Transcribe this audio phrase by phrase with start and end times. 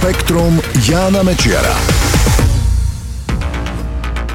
[0.00, 0.56] Spektrum
[0.88, 1.76] Jána Mečiara.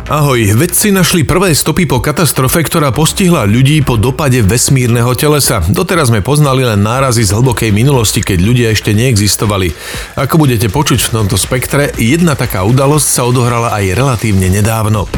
[0.06, 5.66] Ahoj, vedci našli prvé stopy po katastrofe, ktorá postihla ľudí po dopade vesmírneho telesa.
[5.66, 9.74] Doteraz sme poznali len nárazy z hlbokej minulosti, keď ľudia ešte neexistovali.
[10.14, 15.10] Ako budete počuť v tomto spektre, jedna taká udalosť sa odohrala aj relatívne nedávno.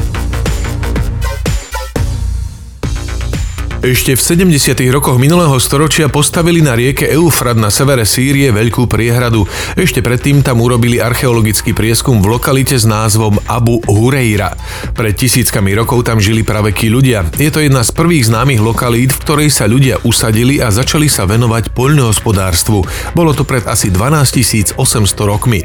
[3.77, 4.73] Ešte v 70.
[4.89, 9.45] rokoch minulého storočia postavili na rieke Eufrat na severe Sýrie veľkú priehradu.
[9.77, 14.57] Ešte predtým tam urobili archeologický prieskum v lokalite s názvom Abu Hureira.
[14.97, 17.29] Pred tisíckami rokov tam žili pravekí ľudia.
[17.37, 21.29] Je to jedna z prvých známych lokalít, v ktorej sa ľudia usadili a začali sa
[21.29, 22.81] venovať poľnohospodárstvu.
[23.13, 24.81] Bolo to pred asi 12 800
[25.21, 25.61] rokmi.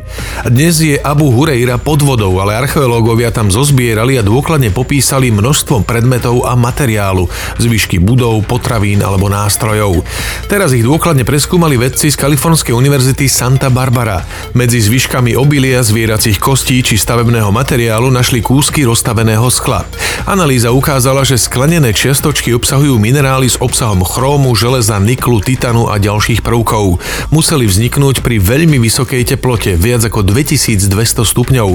[0.52, 6.44] Dnes je Abu Hureira pod vodou, ale archeológovia tam zozbierali a dôkladne popísali množstvo predmetov
[6.44, 7.24] a materiálu.
[7.56, 10.04] Zvyšky budov, potravín alebo nástrojov.
[10.52, 14.20] Teraz ich dôkladne preskúmali vedci z Kalifornskej univerzity Santa Barbara.
[14.52, 19.88] Medzi zvyškami obilia, zvieracích kostí či stavebného materiálu našli kúsky rozstaveného skla.
[20.28, 26.44] Analýza ukázala, že sklenené čiastočky obsahujú minerály s obsahom chrómu, železa, niklu, titanu a ďalších
[26.44, 27.00] prvkov.
[27.32, 31.70] Museli vzniknúť pri veľmi vysokej teplote, viac ako 2200 stupňov.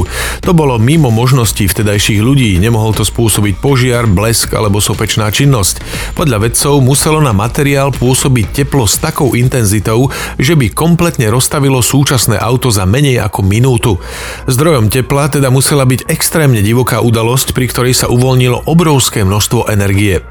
[0.46, 5.82] To bolo mimo možností vtedajších ľudí, nemohol to spôsobiť požiar, blesk alebo sopečná činnosť.
[6.18, 10.10] Podľa vedcov muselo na materiál pôsobiť teplo s takou intenzitou,
[10.42, 14.02] že by kompletne rozstavilo súčasné auto za menej ako minútu.
[14.50, 20.26] Zdrojom tepla teda musela byť extrémne divoká udalosť, pri ktorej sa uvoľnilo obrovské množstvo energie.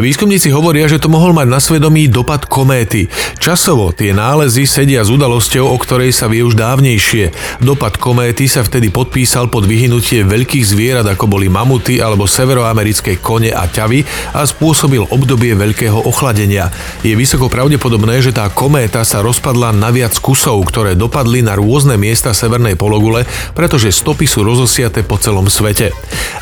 [0.00, 3.12] Výskumníci hovoria, že to mohol mať na svedomí dopad kométy.
[3.36, 7.60] Časovo tie nálezy sedia s udalosťou, o ktorej sa vie už dávnejšie.
[7.60, 13.52] Dopad kométy sa vtedy podpísal pod vyhnutie veľkých zvierat, ako boli mamuty alebo severoamerické kone
[13.52, 14.00] a ťavy
[14.32, 16.70] a spôsobil obdobie obdobie veľkého ochladenia.
[17.02, 21.98] Je vysoko pravdepodobné, že tá kométa sa rozpadla na viac kusov, ktoré dopadli na rôzne
[21.98, 25.90] miesta severnej pologule, pretože stopy sú rozosiate po celom svete.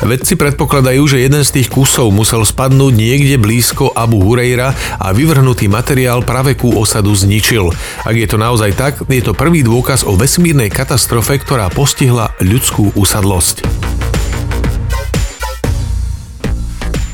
[0.05, 5.65] Vedci predpokladajú, že jeden z tých kusov musel spadnúť niekde blízko Abu Hurejra a vyvrhnutý
[5.65, 7.73] materiál pravekú osadu zničil.
[8.05, 12.93] Ak je to naozaj tak, je to prvý dôkaz o vesmírnej katastrofe, ktorá postihla ľudskú
[12.93, 13.65] usadlosť.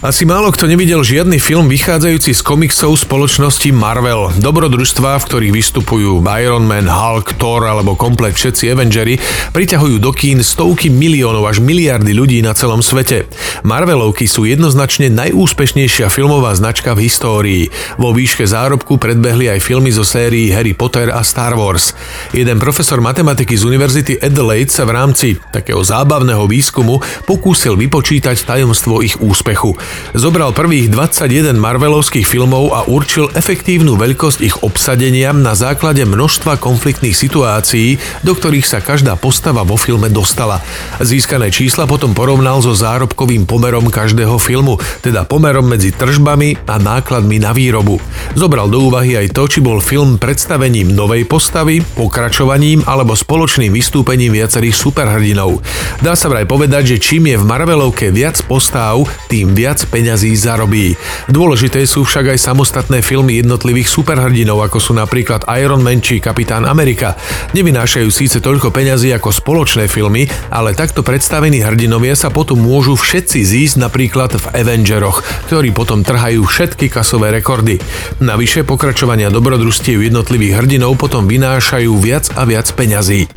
[0.01, 4.34] Asi málo kto nevidel žiadny film vychádzajúci z komiksov spoločnosti Marvel.
[4.41, 9.22] Dobrodružstvá, v ktorých vystupujú Iron Man, Hulk, Thor alebo komplet všetci Avengery,
[9.53, 13.29] priťahujú do kín stovky miliónov až miliardy ľudí na celom svete.
[13.61, 17.63] Marvelovky sú jednoznačne najúspešnejšia filmová značka v histórii.
[18.01, 21.94] Vo výške zárobku predbehli aj filmy zo sérií Harry Potter a Star Wars.
[22.34, 26.97] Jeden profesor matematiky z Univerzity Adelaide sa v rámci takého zábavného výskumu
[27.29, 29.78] pokúsil vypočítať tajomstvo ich úspechu.
[30.12, 37.16] Zobral prvých 21 Marvelovských filmov a určil efektívnu veľkosť ich obsadenia na základe množstva konfliktných
[37.16, 40.59] situácií, do ktorých sa každá postava vo filme dostala.
[41.00, 47.40] Získané čísla potom porovnal so zárobkovým pomerom každého filmu, teda pomerom medzi tržbami a nákladmi
[47.40, 47.97] na výrobu.
[48.35, 54.35] Zobral do úvahy aj to, či bol film predstavením novej postavy, pokračovaním alebo spoločným vystúpením
[54.35, 55.63] viacerých superhrdinov.
[56.03, 60.94] Dá sa vraj povedať, že čím je v Marvelovke viac postáv, tým viac peňazí zarobí.
[61.31, 66.68] Dôležité sú však aj samostatné filmy jednotlivých superhrdinov, ako sú napríklad Iron Man či Kapitán
[66.68, 67.16] Amerika.
[67.53, 73.40] Nevynášajú síce toľko peňazí ako spoločné filmy, ale takto predstavení hrdinovia sa potom môžu všetci
[73.46, 77.78] zísť napríklad v Avengeroch, ktorí potom trhajú všetky kasové rekordy.
[78.20, 83.30] Navyše pokračovania dobrodružstiev jednotlivých hrdinov potom vynášajú viac a viac peňazí.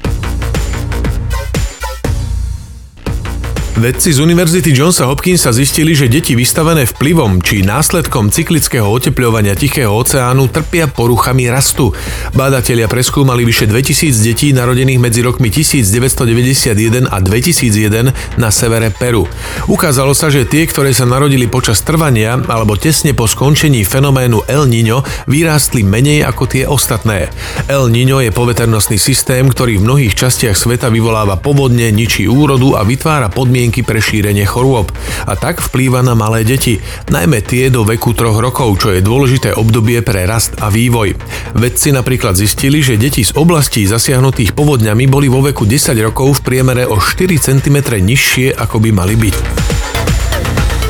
[3.75, 9.91] Vedci z Univerzity Johnsa Hopkinsa zistili, že deti vystavené vplyvom či následkom cyklického oteplovania Tichého
[9.91, 11.91] oceánu trpia poruchami rastu.
[12.39, 19.27] Bádatelia preskúmali vyše 2000 detí narodených medzi rokmi 1991 a 2001 na severe Peru.
[19.67, 24.71] Ukázalo sa, že tie, ktoré sa narodili počas trvania alebo tesne po skončení fenoménu El
[24.71, 27.27] Niño, vyrástli menej ako tie ostatné.
[27.67, 32.87] El Niño je poveternostný systém, ktorý v mnohých častiach sveta vyvoláva povodne, ničí úrodu a
[32.87, 34.93] vytvára podmienky podmienky pre šírenie chorôb
[35.25, 39.57] a tak vplýva na malé deti, najmä tie do veku troch rokov, čo je dôležité
[39.57, 41.17] obdobie pre rast a vývoj.
[41.57, 46.45] Vedci napríklad zistili, že deti z oblastí zasiahnutých povodňami boli vo veku 10 rokov v
[46.45, 49.37] priemere o 4 cm nižšie, ako by mali byť.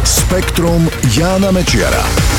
[0.03, 2.34] Spektrum Jána Mečiara.